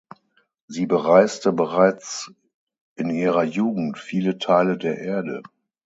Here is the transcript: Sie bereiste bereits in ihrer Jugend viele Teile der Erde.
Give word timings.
Sie 0.65 0.87
bereiste 0.87 1.53
bereits 1.53 2.31
in 2.95 3.11
ihrer 3.11 3.43
Jugend 3.43 3.99
viele 3.99 4.39
Teile 4.39 4.75
der 4.79 4.97
Erde. 4.97 5.43